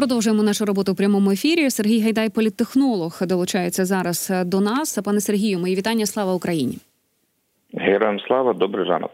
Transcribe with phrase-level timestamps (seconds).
[0.00, 1.70] Продовжуємо нашу роботу у прямому ефірі.
[1.70, 4.98] Сергій Гайдай, політтехнолог, долучається зараз до нас.
[5.04, 6.06] Пане Сергію, мої вітання.
[6.06, 6.78] Слава Україні.
[7.72, 9.10] Героям слава, добрий ранок.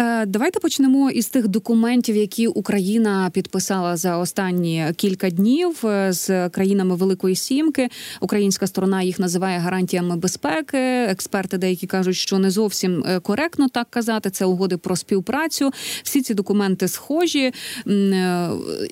[0.00, 6.48] Е, давайте почнемо із тих документів, які Україна підписала за останні кілька днів е, з
[6.48, 7.88] країнами Великої Сімки.
[8.20, 10.78] Українська сторона їх називає гарантіями безпеки.
[11.08, 14.30] Експерти деякі кажуть, що не зовсім е, коректно так казати.
[14.30, 15.70] Це угоди про співпрацю.
[16.02, 17.52] Всі ці документи схожі,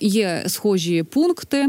[0.00, 1.66] є схожі пункти.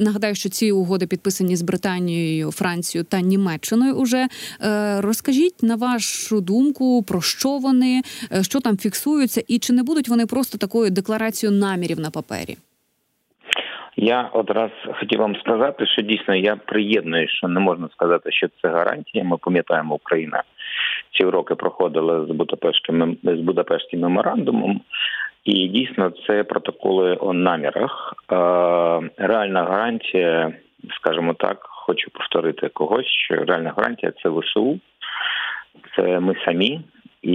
[0.00, 3.94] Нагадаю, що ці угоди підписані з Британією, Францією та Німеччиною.
[3.94, 9.72] Уже е, розкажіть на вашу думку про що вони, е, що там фіксуються, і чи
[9.72, 12.56] не будуть вони просто такою декларацією намірів на папері?
[13.96, 18.68] Я одразу хотів вам сказати, що дійсно я приєдную, що не можна сказати, що це
[18.68, 19.24] гарантія.
[19.24, 20.42] Ми пам'ятаємо, Україна
[21.12, 24.80] ці роки проходила з Будапештським з Будапештським меморандумом.
[25.44, 28.14] І дійсно це протоколи о намірах.
[29.16, 30.52] Реальна гарантія,
[30.96, 34.80] скажімо так, хочу повторити когось, що реальна гарантія це ВСУ,
[35.96, 36.80] це ми самі,
[37.22, 37.34] і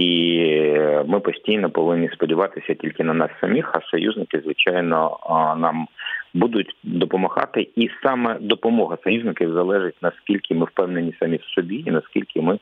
[1.06, 5.18] ми постійно повинні сподіватися тільки на нас самих, а союзники, звичайно,
[5.58, 5.88] нам
[6.34, 7.68] будуть допомагати.
[7.76, 12.58] І саме допомога союзників залежить наскільки ми впевнені самі в собі, і наскільки ми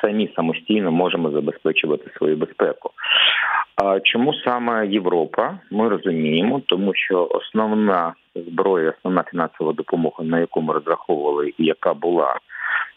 [0.00, 2.90] самі самостійно можемо забезпечувати свою безпеку.
[3.76, 5.58] А чому саме Європа?
[5.70, 11.94] Ми розуміємо, тому що основна зброя, основна фінансова допомога, на яку ми розраховували, і яка
[11.94, 12.34] була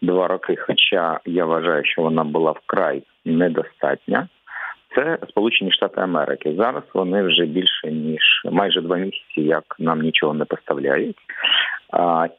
[0.01, 4.27] два роки, хоча я вважаю, що вона була вкрай недостатня.
[4.95, 6.55] Це Сполучені Штати Америки.
[6.57, 11.17] Зараз вони вже більше ніж майже два місяці, як нам нічого не поставляють.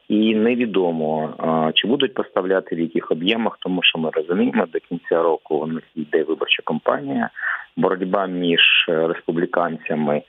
[0.09, 1.33] І невідомо
[1.75, 5.83] чи будуть поставляти в яких об'ємах, тому що ми розуміємо, до кінця року у нас
[5.95, 7.29] йде виборча кампанія,
[7.77, 10.21] боротьба між республіканцями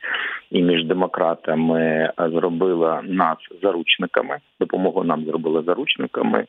[0.51, 4.39] і між демократами зробила нас заручниками.
[4.61, 6.45] Допомогу нам зробила заручниками,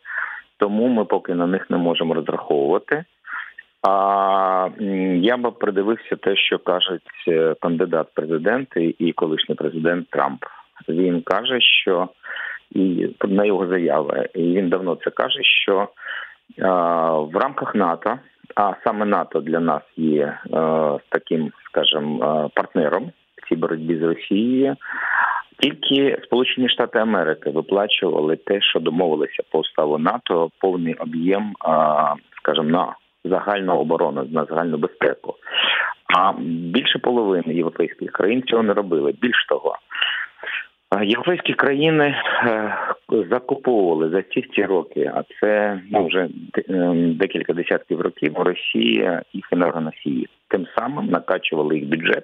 [0.58, 3.04] тому ми поки на них не можемо розраховувати.
[3.88, 4.70] А
[5.22, 10.46] я би придивився те, що кажуть е, кандидат президенти і колишній президент Трамп.
[10.90, 12.10] Він каже, що
[12.72, 15.88] і на його заяви, і він давно це каже, що
[16.62, 18.20] а, в рамках НАТО,
[18.56, 24.76] а саме НАТО для нас є а, таким, скажімо, партнером в цій боротьбі з Росією.
[25.60, 31.54] Тільки Сполучені Штати Америки виплачували те, що домовилися по уставу НАТО, повний об'єм,
[32.42, 35.36] скажімо, на загальну оборону, на загальну безпеку.
[36.18, 36.34] А
[36.74, 39.14] більше половини європейських країн цього не робили.
[39.22, 39.78] Більш того,
[41.04, 42.78] європейські країни е,
[43.30, 44.22] закуповували за
[44.56, 46.28] ці роки, а це ну, вже
[46.70, 50.30] е, декілька десятків років Росія і енергоносії.
[50.48, 52.24] Тим самим накачували їх бюджет.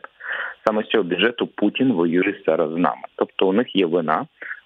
[0.67, 3.01] Саме з цього бюджету Путін воює зараз з нами.
[3.15, 4.25] Тобто у них є вина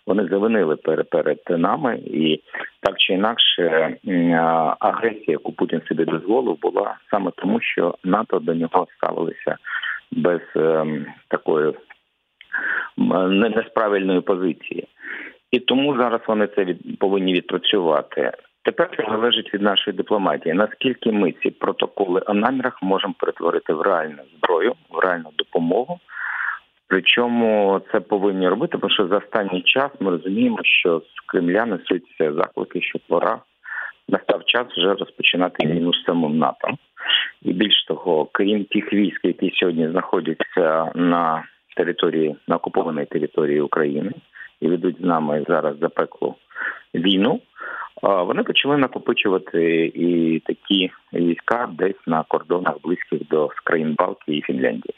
[0.09, 0.75] вони завинили
[1.11, 2.41] перед нами, і
[2.81, 3.95] так чи інакше
[4.79, 9.57] агресія, яку Путін собі дозволив, була саме тому, що НАТО до нього ставилися
[10.11, 11.73] без ем, такої
[13.55, 14.87] несправильної позиції,
[15.51, 18.31] і тому зараз вони це від повинні відпрацювати.
[18.63, 20.55] Тепер це залежить від нашої дипломатії.
[20.55, 25.99] Наскільки ми ці протоколи о намірах можемо перетворити в реальну зброю, в реальну допомогу,
[26.89, 32.33] Причому це повинні робити, тому що за останній час ми розуміємо, що з Кремля несуться
[32.33, 33.39] заклики, що пора
[34.07, 36.67] настав час вже розпочинати війну з самим НАТО.
[37.41, 41.43] І більш того, крім тих військ, які сьогодні знаходяться на
[41.79, 44.11] території на окупованій території України
[44.61, 46.35] і ведуть з нами зараз запеклу
[46.95, 47.41] війну.
[48.01, 54.95] Вони почали накопичувати і такі війська десь на кордонах близьких до країн Балтії і Фінляндії.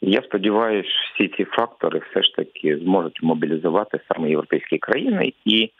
[0.00, 5.70] Я сподіваюся, всі ці фактори все ж таки зможуть мобілізувати саме європейські країни і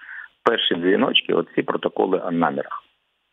[0.43, 2.84] перші дзвіночки, оці протоколи о намірах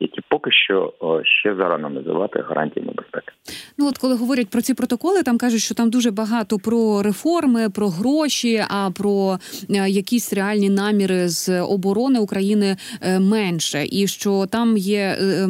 [0.02, 3.34] які поки що ще зарано називати гарантіями безпеки.
[3.78, 7.70] Ну от коли говорять про ці протоколи, там кажуть, що там дуже багато про реформи,
[7.70, 9.38] про гроші, а про
[9.70, 15.48] е, якісь реальні наміри з оборони України е, менше, і що там є е,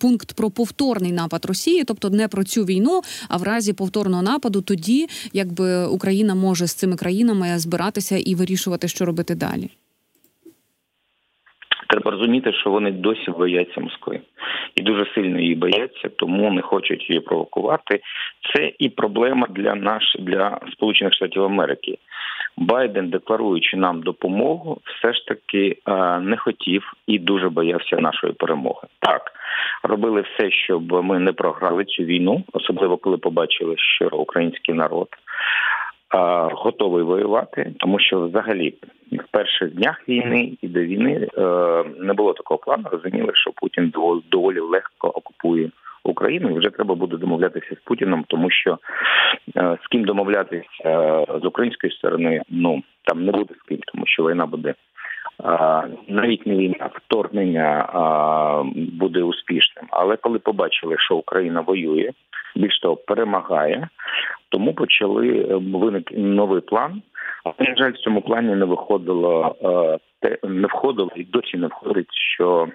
[0.00, 4.60] пункт про повторний напад Росії, тобто не про цю війну, а в разі повторного нападу,
[4.60, 9.70] тоді якби Україна може з цими країнами збиратися і вирішувати, що робити далі.
[11.92, 14.20] Треба розуміти, що вони досі бояться Москви
[14.74, 18.00] і дуже сильно її бояться, тому не хочуть її провокувати.
[18.54, 21.98] Це і проблема для наш для Сполучених Штатів Америки.
[22.56, 28.88] Байден, декларуючи нам допомогу, все ж таки е, не хотів і дуже боявся нашої перемоги.
[28.98, 29.32] Так
[29.82, 35.08] робили все, щоб ми не програли цю війну, особливо коли побачили, що український народ
[36.52, 38.74] готовий воювати, тому що взагалі
[39.12, 41.40] в перших днях війни і до війни е,
[41.98, 42.84] не було такого плану.
[42.92, 43.92] Розуміли, що Путін
[44.30, 45.70] доволі легко окупує
[46.04, 46.50] Україну.
[46.50, 48.78] і Вже треба буде домовлятися з Путіном, тому що
[49.56, 50.64] е, з ким домовлятися
[51.42, 54.74] з української сторони, ну там не буде з ким, тому що війна буде.
[56.08, 57.88] Навіть не війна, вторгнення
[58.74, 59.86] буде успішним.
[59.90, 62.10] Але коли побачили, що Україна воює,
[62.56, 63.88] більш того, перемагає,
[64.52, 67.02] тому почали е, виник новий план.
[67.44, 69.56] Але, на жаль, в цьому плані не виходило
[70.24, 72.70] е, не входило і досі не входить, що е,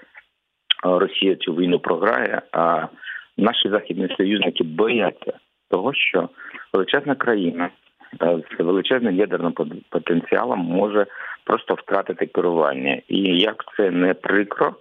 [0.84, 2.42] Росія цю війну програє.
[2.52, 2.88] А
[3.38, 5.34] наші західні союзники бояться
[5.70, 6.30] того, що
[6.74, 7.70] величезна країна
[8.22, 9.54] з величезним ядерним
[9.90, 11.06] потенціалом може
[11.44, 13.02] просто втратити керування.
[13.08, 14.76] І як це не прикро,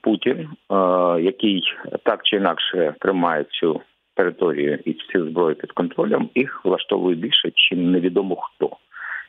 [0.00, 0.48] Путін,
[1.20, 1.62] який
[2.02, 3.80] так чи інакше тримає цю
[4.16, 8.70] територію і всі зброї під контролем, їх влаштовує більше, чим невідомо хто.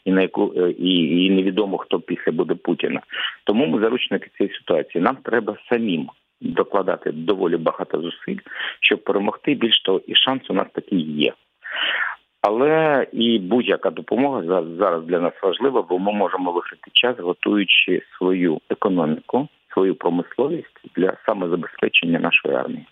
[0.06, 3.02] І на яку е, і, і невідомо хто після буде Путіна.
[3.44, 5.04] Тому ми заручники цієї ситуації.
[5.04, 6.10] Нам треба самим
[6.42, 8.38] докладати доволі багато зусиль,
[8.82, 9.54] щоб перемогти.
[9.54, 11.34] Більш того, і шанс у нас такий є.
[12.42, 18.60] Але і будь-яка допомога зараз для нас важлива, бо ми можемо виграти час, готуючи свою
[18.70, 22.86] економіку, свою промисловість для самозабезпечення нашої армії.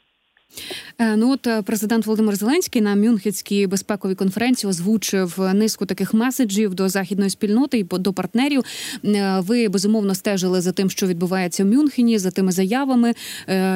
[0.97, 6.74] Е, ну от е, президент Володимир Зеленський на Мюнхенській безпековій конференції озвучив низку таких меседжів
[6.74, 8.63] до західної спільноти і до партнерів.
[9.06, 13.13] Е, ви безумовно стежили за тим, що відбувається в Мюнхені, за тими заявами.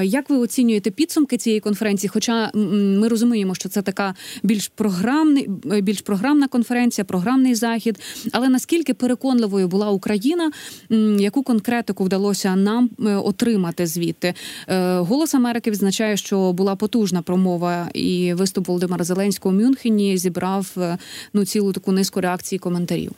[0.03, 2.09] Як ви оцінюєте підсумки цієї конференції?
[2.13, 5.49] Хоча ми розуміємо, що це така більш програмний,
[5.81, 7.99] більш програмна конференція, програмний захід.
[8.31, 10.51] Але наскільки переконливою була Україна,
[11.19, 12.89] яку конкретику вдалося нам
[13.23, 14.33] отримати звідти?
[14.97, 20.97] Голос Америки відзначає, що була потужна промова, і виступ Володимира Зеленського у Мюнхені зібрав е,
[21.33, 23.11] ну цілу таку низку реакцій і коментарів.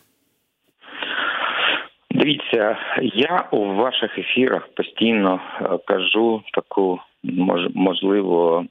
[2.11, 2.77] Дивіться,
[3.13, 6.99] я у ваших ефірах постійно е, кажу таку
[7.73, 8.65] можливо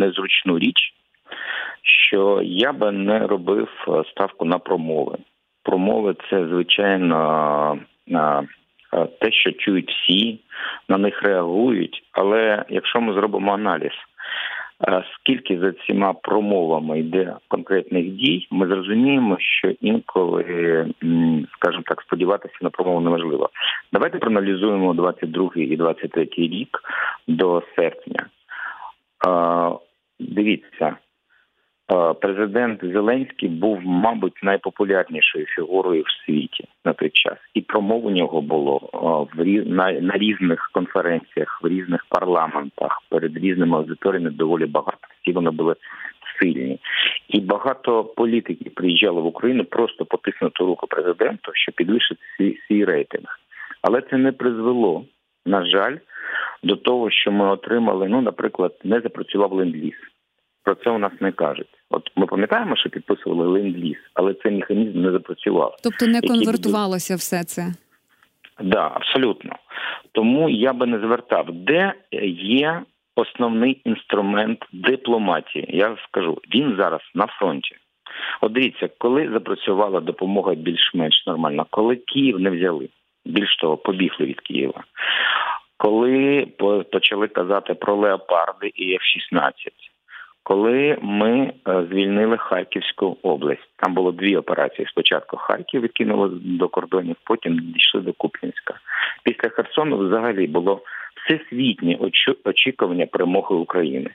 [0.00, 0.94] незручну річ,
[1.82, 5.16] що я би не робив е, ставку на промови.
[5.62, 7.78] Промови це звичайно
[9.20, 10.38] те, що чують всі,
[10.88, 12.02] на них реагують.
[12.12, 13.92] Але якщо ми зробимо аналіз,
[14.88, 20.44] е, скільки за цими промовами йде конкретних дій, ми зрозуміємо, що інколи,
[21.56, 23.50] скажімо так, сподіватися на промову неможливо.
[23.92, 26.80] Давайте проаналізуємо 22 і 23 рік
[27.28, 28.26] до серпня.
[29.26, 29.70] Е,
[30.20, 31.11] дивіться, Е,
[32.20, 38.40] президент Зеленський був, мабуть, найпопулярнішою фігурою в світі на той час, і промов у нього
[38.40, 39.64] було е, в
[40.00, 44.98] на різних конференціях, в різних парламентах перед різними аудиторіями доволі багато.
[45.22, 45.74] Всі вони були
[46.40, 46.78] сильні,
[47.28, 53.38] і багато політиків приїжджали в Україну просто потиснути руку президенту, щоб підвищити свій, свій рейтинг.
[53.82, 55.04] Але це не призвело,
[55.46, 55.96] на жаль,
[56.62, 58.08] до того, що ми отримали.
[58.08, 60.11] Ну, наприклад, не запрацював ленд-ліз.
[60.64, 61.68] Про це у нас не кажуть.
[61.90, 65.76] От ми пам'ятаємо, що підписували ленд-ліз, але цей механізм не запрацював.
[65.82, 67.62] Тобто не конвертувалося все це.
[68.56, 69.56] Так, да, абсолютно.
[70.12, 71.94] Тому я би не звертав, де
[72.42, 72.82] є
[73.16, 75.66] основний інструмент дипломатії.
[75.68, 77.76] Я скажу, він зараз на фронті.
[78.40, 82.88] От дивіться, коли запрацювала допомога більш-менш нормально, коли Київ не взяли,
[83.24, 84.84] більш того, побігли від Києва.
[85.76, 86.46] Коли
[86.92, 89.52] почали казати про леопарди і F-16,
[90.42, 93.68] коли ми е, звільнили Харківську область.
[93.76, 94.88] Там було дві операції.
[94.88, 98.74] Спочатку Харків відкинули до кордонів, потім дійшли до Куп'янська.
[99.24, 100.80] Після Херсону взагалі було
[101.16, 101.98] всесвітнє
[102.44, 104.10] очікування перемоги України.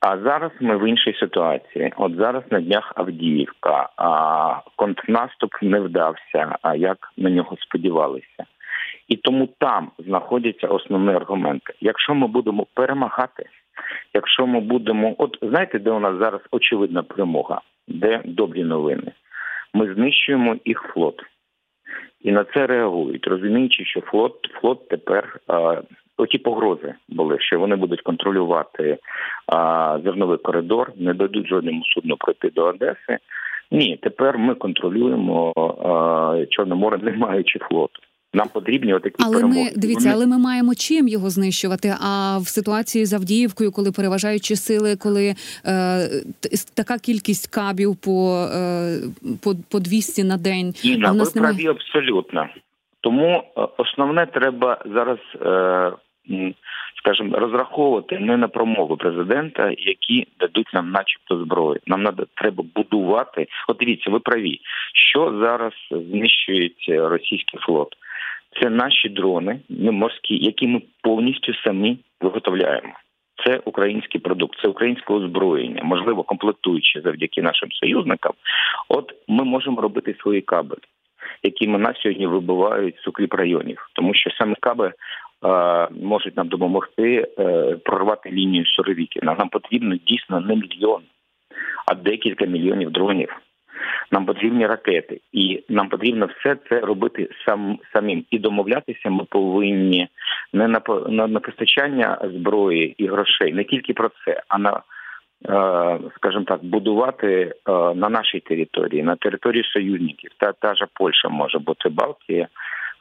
[0.00, 1.92] А зараз ми в іншій ситуації.
[1.96, 8.44] От зараз на днях Авдіївка, а контрнаступ не вдався, а як на нього сподівалися.
[9.08, 11.74] І тому там знаходяться основні аргументи.
[11.80, 13.46] Якщо ми будемо перемагати,
[14.14, 19.12] якщо ми будемо, от знаєте, де у нас зараз очевидна перемога, де добрі новини?
[19.74, 21.22] Ми знищуємо їх флот.
[22.20, 25.82] І на це реагують, розуміючи, що флот флот тепер а,
[26.16, 28.98] оті погрози були, що вони будуть контролювати
[29.46, 33.18] а, зерновий коридор, не дадуть жодному судну пройти до Одеси.
[33.70, 38.00] Ні, тепер ми контролюємо а, Чорне море, не маючи флоту.
[38.34, 39.64] Нам потрібні отакі але перемоги.
[39.64, 41.94] ми дивіться, але ми маємо чим його знищувати.
[42.00, 45.34] А в ситуації з Авдіївкою, коли переважаючі сили, коли е,
[46.76, 49.00] така кількість кабів по е,
[49.44, 51.54] по, по 200 на день, Інна, а в нас ви немає...
[51.54, 52.48] праві абсолютно.
[53.00, 55.92] Тому е, основне треба зараз е,
[56.96, 61.80] скажімо, розраховувати не на промови президента, які дадуть нам, начебто, зброю.
[61.86, 63.46] Нам надо треба будувати.
[63.68, 64.60] От дивіться, ви праві,
[64.94, 67.94] що зараз знищують російський флот.
[68.60, 72.92] Це наші дрони, морські, які ми повністю самі виготовляємо.
[73.46, 78.32] Це український продукт, це українське озброєння, можливо, комплектуючи завдяки нашим союзникам.
[78.88, 80.76] От ми можемо робити свої каби,
[81.42, 84.92] які на сьогодні вибивають з укріп районів, тому що саме каби е,
[86.02, 89.36] можуть нам допомогти е, прорвати лінію Суровікіна.
[89.38, 91.02] Нам потрібно дійсно не мільйон,
[91.86, 93.36] а декілька мільйонів дронів.
[94.10, 98.24] Нам потрібні ракети, і нам потрібно все це робити сам самим.
[98.30, 100.08] І домовлятися ми повинні
[100.52, 105.98] не на на, на постачання зброї і грошей, не тільки про це, а на е,
[106.16, 111.58] скажімо так, будувати е, на нашій території, на території союзників, та та ж Польща може
[111.58, 112.48] бути Балтія,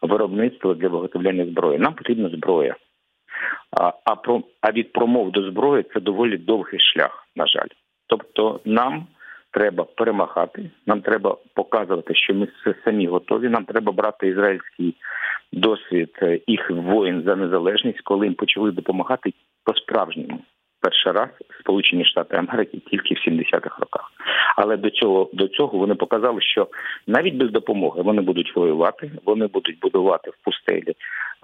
[0.02, 1.80] виробництво для виготовляння зброї.
[1.80, 2.76] Нам потрібна зброя.
[3.82, 7.68] А а про а від промов до зброї це доволі довгий шлях, на жаль.
[8.08, 9.08] Тобто, нам
[9.58, 10.70] треба перемагати.
[10.86, 12.48] Нам треба показувати, що ми
[12.86, 13.50] самі готові.
[13.50, 14.96] Нам треба брати ізраїльський
[15.54, 19.34] досвід е, їх воїн за незалежність, коли їм почали допомагати
[19.64, 20.40] по справжньому.
[20.82, 24.12] Перший раз Сполучені Штати Америки тільки в 70-х роках.
[24.58, 26.68] Але до цього до цього вони показали, що
[27.08, 30.94] навіть без допомоги вони будуть воювати, вони будуть будувати в пустелі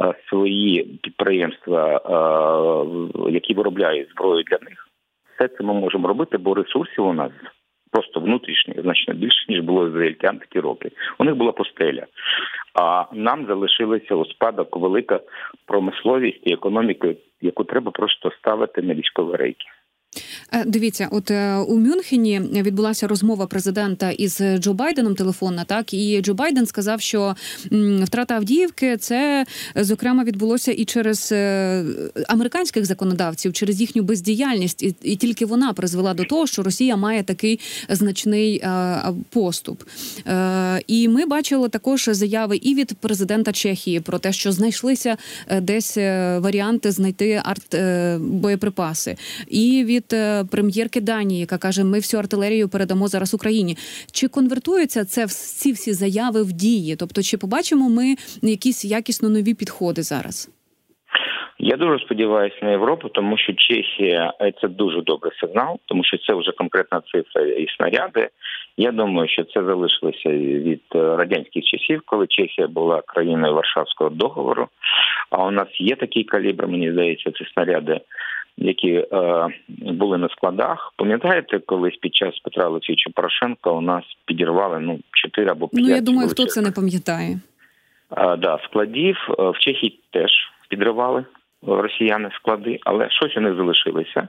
[0.01, 4.88] е, свої підприємства, е, які виробляють зброю для них.
[5.36, 7.32] Все це ми можемо робити, бо ресурсів у нас
[7.93, 10.91] просто внутрішніх, значно більше ніж було ізраїльтян такі роки.
[11.17, 12.05] У них була постеля.
[12.73, 15.19] А нам залишилася у спадок велика
[15.65, 19.65] промисловість і економіка, яку треба просто ставити на військові рейки.
[20.51, 25.63] Е, дивіться, от е, у Мюнхені відбулася розмова президента із Джо Байденом телефонна.
[25.63, 27.36] Так і Джо Байден сказав, що
[28.03, 31.84] втрата Авдіївки це зокрема відбулося і через е,
[32.27, 37.24] американських законодавців, через їхню бездіяльність, і, і тільки вона призвела до того, що Росія має
[37.24, 38.63] такий значний
[39.29, 39.84] поступ.
[40.88, 45.17] І ми бачили також заяви і від президента Чехії про те, що знайшлися
[45.62, 45.98] десь
[46.38, 47.75] варіанти знайти арт
[48.20, 49.17] боєприпаси,
[49.48, 53.75] і від від е, прем'єрки Данії, яка каже: Ми всю артилерію передамо зараз Україні.
[54.12, 56.95] Чи конвертуються це ці всі заяви в дії?
[57.00, 60.50] Тобто, чи побачимо ми якісь якісно нові підходи зараз?
[61.60, 66.17] Я дуже сподіваюся на Європу, тому що Чехія е, це дуже добрий сигнал, тому що
[66.17, 68.29] це вже конкретна цифра і снаряди.
[68.77, 74.67] Я думаю, що це залишилося від е, радянських часів, коли Чехія була країною Варшавського договору.
[75.29, 78.00] А у нас є такий калібр, мені здається, це снаряди
[78.57, 79.48] які е,
[79.79, 80.93] були на складах.
[80.98, 85.95] Пам'ятаєте, колись під час Петра Олексійовича Порошенка у нас підірвали ну 4 або 5 Ну
[85.95, 87.39] я думаю, хто це не пам'ятає.
[88.17, 90.31] Е, да, складів е, в Чехії теж
[90.69, 91.25] підривали
[91.67, 94.27] росіяни склади, але щось у них залишилося.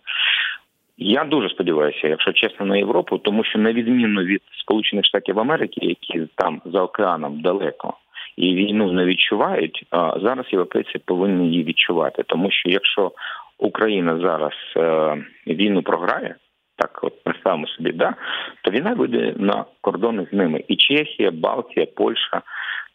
[0.99, 5.81] Я дуже сподіваюся, якщо чесно, на Європу, тому що на відміну від Сполучених Штатів Америки,
[5.83, 7.95] які там за океаном далеко
[8.37, 13.12] і війну не відчувають, а зараз європейці повинні її відчувати, тому що якщо
[13.59, 16.35] Україна зараз е, війну програє,
[16.77, 18.15] так от представимо собі, да,
[18.63, 20.65] то війна вийде на кордони з ними.
[20.69, 22.43] І Чехія, Балтія, Польща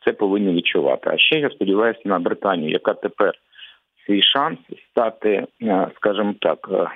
[0.06, 1.10] це повинні відчувати.
[1.14, 3.34] А ще я сподіваюся на Британію, яка тепер
[4.06, 4.60] свій шанс
[4.92, 6.88] стати, е, скажімо так, е,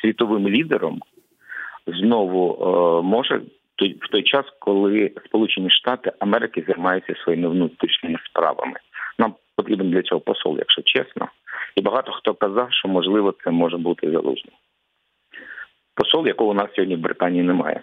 [0.00, 1.00] світовим лідером
[1.86, 2.56] знову
[3.04, 3.40] може
[3.78, 8.76] в той час, коли Сполучені Штати Америки займаються своїми внутрішніми справами.
[9.18, 11.28] Нам потрібен для цього посол, якщо чесно.
[11.78, 14.54] І багато хто казав, що можливо це може бути залужний.
[15.94, 17.82] Посол, якого у нас сьогодні в Британії немає.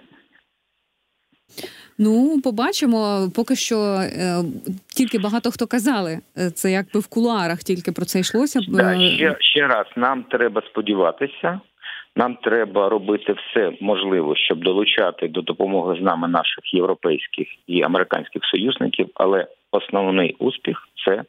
[1.98, 3.32] Ну, побачимо.
[3.36, 4.44] Поки що е,
[4.98, 6.20] тільки багато хто казали.
[6.38, 8.60] Е, це якби в кулуарах тільки про це йшлося.
[8.68, 11.60] Да, ще, ще раз, нам треба сподіватися.
[12.16, 18.42] Нам треба робити все можливе, щоб долучати до допомоги з нами наших європейських і американських
[18.46, 21.24] союзників, але основний успіх це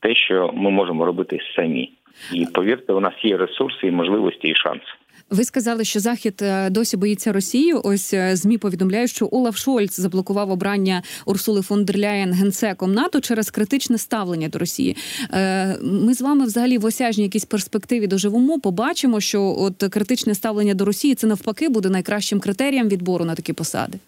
[0.00, 1.92] те, що ми можемо робити самі.
[2.32, 4.92] І повірте, у нас є ресурси, і можливості і шанси.
[5.30, 7.80] Ви сказали, що захід е, досі боїться Росію.
[7.84, 13.20] Ось е, змі повідомляють, що Олаф Шольц заблокував обрання Урсули фон дер Ляєн генсеком НАТО
[13.20, 14.96] через критичне ставлення до Росії.
[15.32, 18.60] Е, ми з вами взагалі в осяжній якійсь перспективі доживемо.
[18.60, 23.52] Побачимо, що от критичне ставлення до Росії це навпаки буде найкращим критерієм відбору на такі
[23.52, 23.98] посади.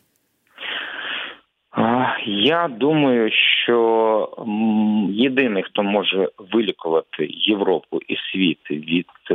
[2.26, 3.30] Я думаю,
[3.64, 4.28] що
[5.10, 9.34] єдиний, хто може вилікувати Європу і світ від е,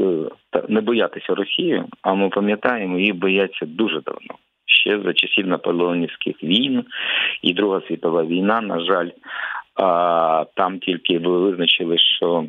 [0.00, 4.34] е, не боятися Росії, а ми пам'ятаємо, її бояться дуже давно.
[4.66, 6.84] Ще за часів наполеонівських війн
[7.42, 9.08] і Друга світова війна, на жаль,
[10.54, 12.44] Там тільки ви визначили, що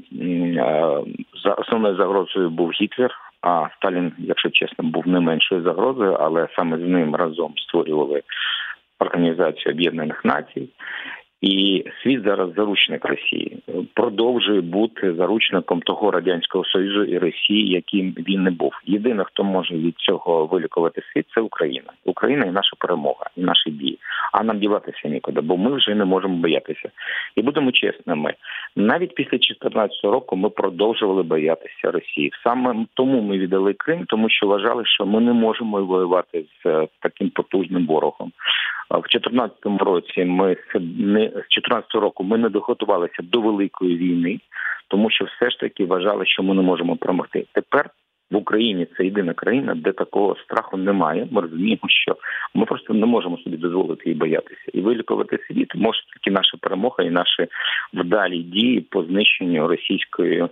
[1.43, 3.11] за основною загрозою був Гітлер.
[3.41, 8.21] А Сталін, якщо чесно, був не меншою загрозою, але саме з ним разом створювали
[9.03, 10.69] Організацію Об'єднаних Націй.
[11.43, 13.57] І світ зараз заручник Росії
[13.93, 18.71] продовжує бути заручником того радянського союзу і Росії, яким він не був.
[18.85, 21.87] Єдине, хто може від цього вилікувати світ, це Україна.
[22.05, 23.99] Україна і наша перемога, і наші дії.
[24.31, 26.89] А нам діватися нікуди, бо ми вже не можемо боятися.
[27.35, 28.33] І будемо чесними.
[28.75, 32.31] Навіть після 2014 року ми продовжували боятися Росії.
[32.43, 36.87] Саме тому ми віддали Крим, тому що вважали, що ми не можемо воювати з е,
[36.99, 38.31] таким потужним ворогом.
[38.89, 40.57] В 2014 році ми
[40.99, 44.39] не з 2014 року ми не доготувалися до великої війни,
[44.87, 47.45] тому що все ж таки вважали, що ми не можемо перемогти.
[47.53, 47.89] Тепер
[48.33, 51.27] в Україні це єдина країна, де такого страху немає.
[51.31, 52.15] Ми розуміємо, що
[52.53, 54.71] ми просто не можемо собі дозволити і боятися.
[54.73, 57.47] І вилікувати світ може тільки наша перемога і наші
[57.93, 60.47] вдалі дії по знищенню російської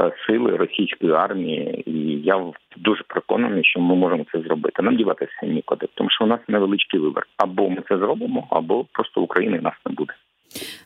[0.00, 2.44] Е, сили російської армії, і я
[2.76, 4.82] дуже переконаний, що ми можемо це зробити.
[4.82, 7.26] Нам діватися нікуди, тому що у нас невеличкий вибір.
[7.36, 10.12] Або ми це зробимо, або просто України нас не буде.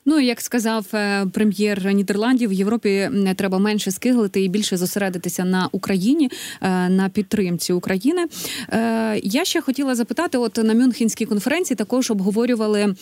[0.05, 5.69] Ну як сказав е, прем'єр Нідерландів, в Європі треба менше скиглити і більше зосередитися на
[5.73, 8.27] Україні е, на підтримці України.
[9.23, 12.95] Я ще хотіла запитати: от на Мюнхенській конференції також обговорювали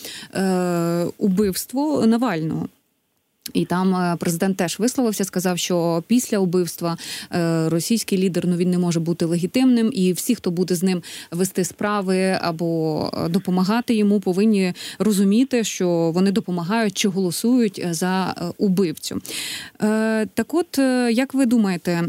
[1.17, 2.67] убивство Навального.
[3.53, 6.97] І там е, президент теж висловився, сказав, що після убивства
[7.31, 11.03] е, російський лідер ну він не може бути легітимним, і всі, хто буде з ним
[11.31, 19.21] вести справи або е, допомагати йому, повинні розуміти, що вони допомагають чи голосують за убивцю.
[20.33, 20.77] Так, от
[21.11, 22.03] як ви думаєте,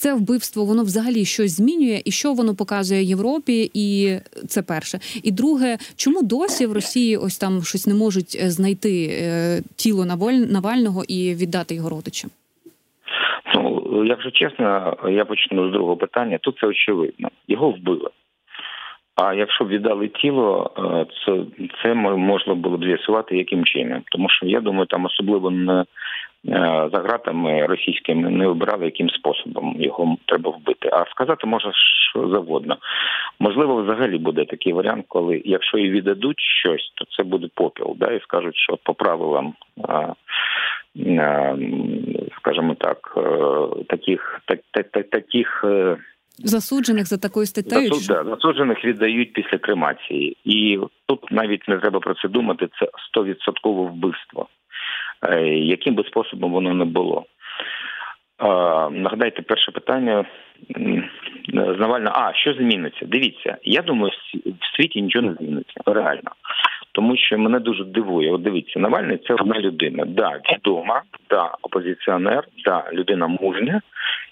[0.00, 3.88] це вбивство воно взагалі щось змінює, і що воно показує Європі, і
[4.48, 4.98] це перше.
[5.22, 10.04] І друге, чому досі в Росії ось там щось не можуть е, знайти е, тіло
[10.56, 12.30] Навального і віддати його родичам?
[13.54, 16.38] Ну, якщо чесно, я почну з другого питання.
[16.38, 17.28] Тут це очевидно.
[17.48, 18.10] Його вбили.
[19.16, 21.44] А якщо б віддали тіло, е, це
[21.82, 25.84] це можна було б з'ясувати яким чином, тому що я думаю, там особливо не
[26.92, 30.88] за ґратами російськими не обирали, яким способом його треба вбити.
[30.92, 31.72] А сказати може
[32.10, 32.76] що завгодно.
[33.38, 38.12] Можливо, взагалі буде такий варіант, коли якщо і віддадуть щось, то це буде попіл, да,
[38.12, 39.54] і скажуть, що по правилам.
[42.36, 45.96] Скажімо так, е, таких так, так, таких е,
[46.38, 47.88] засуджених за такою статтею?
[47.88, 52.68] Засуд, да, засуджених віддають після кремації, і тут навіть не треба про це думати.
[52.80, 54.48] Це стовідсоткове вбивство.
[55.22, 57.24] Е, яким би способом воно не було.
[58.90, 60.24] Нагадайте перше питання
[61.54, 62.16] з Навального.
[62.16, 63.06] А що зміниться?
[63.06, 66.30] Дивіться, я думаю, в світі нічого не зміниться реально,
[66.92, 68.32] тому що мене дуже дивує.
[68.32, 70.04] От дивіться, Навальний це одна людина.
[70.04, 73.80] Да, відома, да, опозиціонер, да, людина мужня.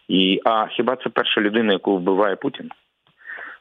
[0.09, 2.71] І а хіба це перша людина, яку вбиває Путін?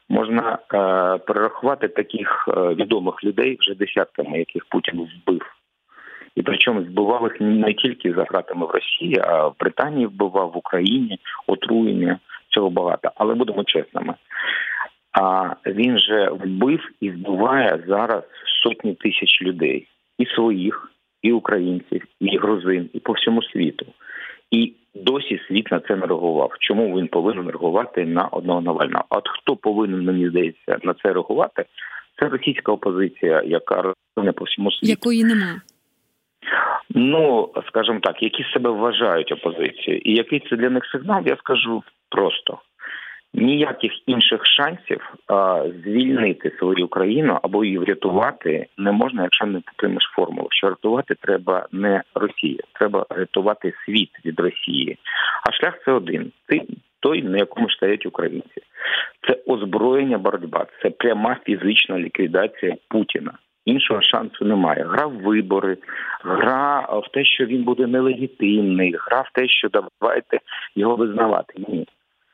[0.08, 5.57] Можна е, перерахувати таких е, відомих людей вже десятками, яких Путін вбив
[6.38, 10.56] і причому збивав їх не тільки за гратами в Росії, а в Британії вбивав в
[10.56, 13.10] Україні отруєння цього багато.
[13.14, 14.14] Але будемо чесними.
[15.12, 18.22] А він же вбив і вбиває зараз
[18.62, 19.86] сотні тисяч людей
[20.18, 23.86] і своїх, і українців, і грузин, і по всьому світу.
[24.50, 26.50] І досі світ на це не реагував.
[26.60, 29.04] Чому він повинен реагувати на одного Навального?
[29.10, 31.64] От хто повинен мені здається на це реагувати?
[32.20, 34.90] Це російська опозиція, яка реагує по всьому світу.
[34.90, 35.60] якої немає.
[36.90, 41.82] Ну, скажімо так, які себе вважають опозицією, і який це для них сигнал, я скажу
[42.10, 42.58] просто.
[43.34, 50.12] Ніяких інших шансів а, звільнити свою країну або її врятувати не можна, якщо не підтримаєш
[50.16, 50.48] формулу.
[50.50, 54.98] Що рятувати треба не Росія, треба рятувати світ від Росії.
[55.48, 56.62] А шлях це один: ти
[57.00, 58.62] той, на якому стоять українці.
[59.28, 63.32] Це озброєння боротьба, це пряма фізична ліквідація Путіна.
[63.68, 64.86] Іншого шансу немає.
[64.88, 65.76] Гра в вибори,
[66.24, 70.38] гра в те, що він буде нелегітимний, гра в те, що давайте
[70.76, 71.54] його визнавати.
[71.68, 71.86] Ні.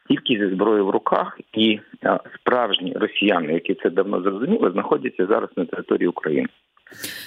[0.08, 1.80] Тільки зі зброєю в руках, і
[2.34, 6.48] справжні росіяни, які це давно зрозуміли, знаходяться зараз на території України.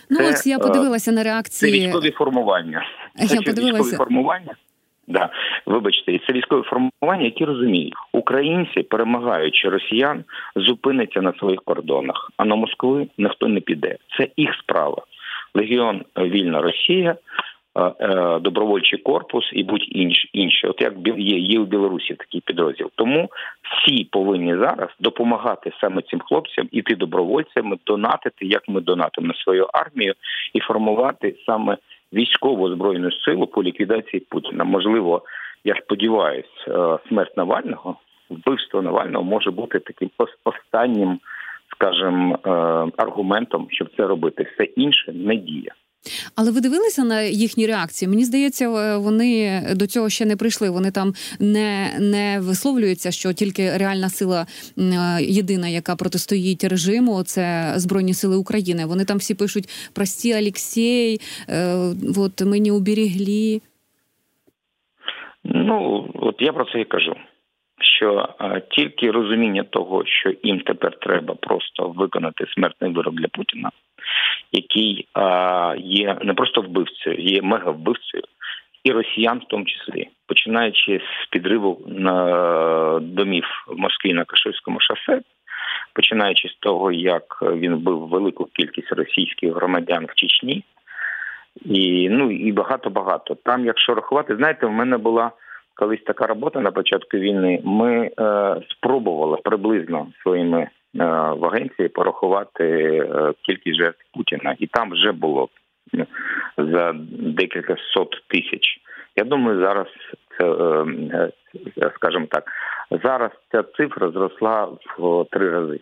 [0.09, 2.85] Ну це, ось я подивилася на реакції Це військові формування.
[3.27, 3.83] Це я подивилася.
[3.83, 4.55] військові формування.
[5.07, 5.29] Да,
[5.65, 10.23] вибачте, і це військове формування, які розуміють, українці, перемагаючи росіян,
[10.55, 13.97] зупиняться на своїх кордонах, а на Москви ніхто не піде.
[14.17, 15.01] Це їх справа.
[15.53, 17.15] Легіон Вільна Росія
[18.41, 20.67] добровольчий корпус і будь інш інші.
[20.67, 22.89] От як є, є у Білорусі такий підрозділ.
[22.95, 23.29] Тому
[23.61, 29.67] всі повинні зараз допомагати саме цим хлопцям, іти добровольцями, донатити, як ми донатимо на свою
[29.73, 30.13] армію,
[30.53, 31.77] і формувати саме
[32.13, 34.63] військову збройну силу по ліквідації Путіна.
[34.63, 35.21] Можливо,
[35.63, 37.95] я сподіваюся, смерть Навального,
[38.29, 40.09] вбивство Навального може бути таким
[40.43, 41.19] останнім,
[41.75, 42.39] скажімо,
[42.97, 44.47] аргументом, щоб це робити.
[44.53, 45.71] Все інше не діє.
[46.35, 48.09] Але ви дивилися на їхні реакції?
[48.09, 50.69] Мені здається, е, вони до цього ще не прийшли.
[50.69, 54.45] Вони там не не висловлюються, що тільки реальна сила
[54.77, 58.85] е, єдина, яка протистоїть режиму, це збройні сили України.
[58.85, 61.75] Вони там всі пишуть прості Олексій, е,
[62.17, 63.61] от ми уберегли.
[65.43, 67.15] Ну от я про це і кажу.
[67.81, 73.71] Що а, тільки розуміння того, що їм тепер треба просто виконати смертний вирок для Путіна,
[74.51, 75.07] який
[75.77, 78.23] є не просто вбивцею, є мегавбивцею,
[78.83, 81.81] і росіян, в тому числі, починаючи з підриву
[83.01, 85.21] домів в Москві на Каширському шосе,
[85.93, 90.63] починаючи з того, як він вбив велику кількість російських громадян в Чечні,
[91.65, 93.35] і ну і багато багато.
[93.35, 95.31] Там, якщо рахувати, знаєте, в мене була
[95.75, 97.61] колись така робота на початку війни.
[97.63, 105.11] Ми е, спробували приблизно своїми в агенції порахувати е, кількість жертв Путіна, і там вже
[105.11, 105.49] було
[105.93, 106.05] е,
[106.57, 108.81] за декілька сот тисяч.
[109.15, 109.87] Я думаю, зараз
[111.95, 112.43] скажімо так,
[113.03, 115.79] зараз ця цифра зросла в три рази.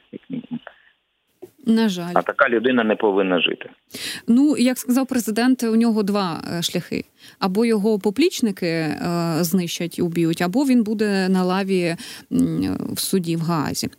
[1.66, 3.70] На жаль, а така людина не повинна жити.
[4.28, 7.06] Ну як сказав президент, у нього два шляхи:
[7.40, 8.98] або його поплічники е,
[9.40, 11.96] знищать і уб'ють, або він буде на лаві
[12.90, 13.90] в суді в Гаазі.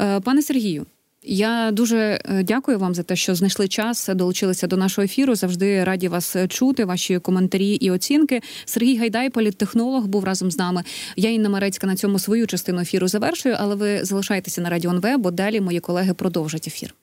[0.00, 0.86] Е, пане Сергію.
[1.22, 5.34] Я дуже дякую вам за те, що знайшли час, долучилися до нашого ефіру.
[5.34, 8.40] Завжди раді вас чути, ваші коментарі і оцінки.
[8.64, 10.82] Сергій Гайдай, політтехнолог, був разом з нами.
[11.16, 15.18] Я Інна Марецька на цьому свою частину ефіру завершую, але ви залишайтеся на Радіо НВ,
[15.18, 16.94] бо далі мої колеги продовжать ефір.